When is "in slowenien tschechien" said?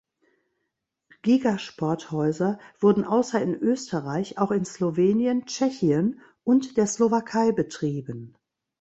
4.49-6.19